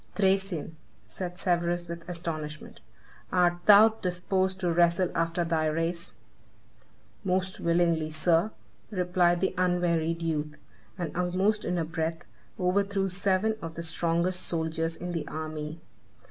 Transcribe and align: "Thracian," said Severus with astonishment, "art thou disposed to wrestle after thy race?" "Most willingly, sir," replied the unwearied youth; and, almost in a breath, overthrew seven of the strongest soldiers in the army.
"Thracian," 0.15 0.77
said 1.07 1.37
Severus 1.37 1.87
with 1.87 2.09
astonishment, 2.09 2.81
"art 3.31 3.59
thou 3.67 3.89
disposed 3.89 4.59
to 4.61 4.71
wrestle 4.73 5.11
after 5.13 5.43
thy 5.43 5.67
race?" 5.67 6.13
"Most 7.23 7.59
willingly, 7.59 8.09
sir," 8.09 8.49
replied 8.89 9.41
the 9.41 9.53
unwearied 9.59 10.23
youth; 10.23 10.57
and, 10.97 11.15
almost 11.15 11.65
in 11.65 11.77
a 11.77 11.85
breath, 11.85 12.25
overthrew 12.59 13.09
seven 13.09 13.55
of 13.61 13.75
the 13.75 13.83
strongest 13.83 14.39
soldiers 14.41 14.95
in 14.97 15.11
the 15.11 15.27
army. 15.27 15.79